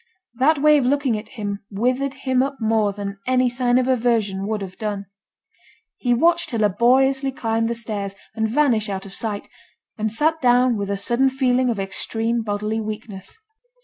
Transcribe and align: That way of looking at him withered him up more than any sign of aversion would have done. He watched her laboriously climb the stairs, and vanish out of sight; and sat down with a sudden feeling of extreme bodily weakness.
That 0.33 0.57
way 0.59 0.79
of 0.79 0.85
looking 0.87 1.15
at 1.19 1.29
him 1.37 1.59
withered 1.69 2.15
him 2.25 2.41
up 2.41 2.57
more 2.59 2.91
than 2.91 3.19
any 3.27 3.47
sign 3.49 3.77
of 3.77 3.87
aversion 3.87 4.47
would 4.47 4.63
have 4.63 4.75
done. 4.77 5.05
He 5.95 6.11
watched 6.11 6.49
her 6.49 6.57
laboriously 6.57 7.31
climb 7.31 7.67
the 7.67 7.75
stairs, 7.75 8.15
and 8.33 8.49
vanish 8.49 8.89
out 8.89 9.05
of 9.05 9.13
sight; 9.13 9.47
and 9.99 10.11
sat 10.11 10.41
down 10.41 10.75
with 10.75 10.89
a 10.89 10.97
sudden 10.97 11.29
feeling 11.29 11.69
of 11.69 11.79
extreme 11.79 12.41
bodily 12.41 12.81
weakness. 12.81 13.37